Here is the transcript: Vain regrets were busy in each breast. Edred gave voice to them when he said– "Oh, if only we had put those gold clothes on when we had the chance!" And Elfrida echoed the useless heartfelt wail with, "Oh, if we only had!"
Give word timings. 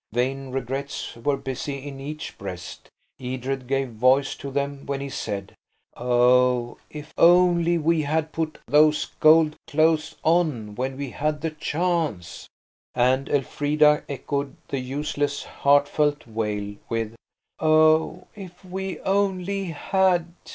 Vain 0.11 0.49
regrets 0.49 1.15
were 1.15 1.37
busy 1.37 1.87
in 1.87 1.99
each 1.99 2.35
breast. 2.39 2.89
Edred 3.19 3.67
gave 3.67 3.89
voice 3.89 4.33
to 4.35 4.49
them 4.49 4.83
when 4.87 4.99
he 4.99 5.09
said– 5.09 5.53
"Oh, 5.95 6.79
if 6.89 7.13
only 7.19 7.77
we 7.77 8.01
had 8.01 8.31
put 8.31 8.57
those 8.65 9.05
gold 9.19 9.55
clothes 9.67 10.15
on 10.23 10.73
when 10.73 10.97
we 10.97 11.11
had 11.11 11.41
the 11.41 11.51
chance!" 11.51 12.49
And 12.95 13.29
Elfrida 13.29 14.03
echoed 14.09 14.55
the 14.69 14.79
useless 14.79 15.43
heartfelt 15.43 16.25
wail 16.25 16.77
with, 16.89 17.13
"Oh, 17.59 18.25
if 18.35 18.65
we 18.65 18.99
only 19.01 19.65
had!" 19.65 20.33